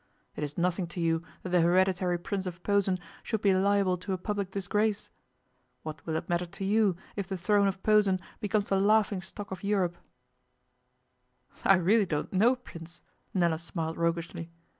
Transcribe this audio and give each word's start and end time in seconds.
It 0.35 0.43
is 0.43 0.57
nothing 0.57 0.87
to 0.87 0.99
you 0.99 1.21
that 1.43 1.49
the 1.49 1.61
Hereditary 1.61 2.17
Prince 2.17 2.47
of 2.47 2.63
Posen 2.63 2.97
should 3.21 3.43
be 3.43 3.53
liable 3.53 3.97
to 3.99 4.13
a 4.13 4.17
public 4.17 4.49
disgrace. 4.49 5.11
What 5.83 6.03
will 6.07 6.15
it 6.15 6.27
matter 6.27 6.47
to 6.47 6.65
you 6.65 6.95
if 7.15 7.27
the 7.27 7.37
throne 7.37 7.67
of 7.67 7.83
Posen 7.83 8.19
becomes 8.39 8.69
the 8.69 8.79
laughing 8.79 9.21
stock 9.21 9.51
of 9.51 9.63
Europe?' 9.63 9.97
'I 11.65 11.75
really 11.75 12.07
don't 12.07 12.33
know, 12.33 12.55
Prince,' 12.55 13.03
Nella 13.35 13.59
smiled 13.59 13.97
roguishly. 13.97 14.49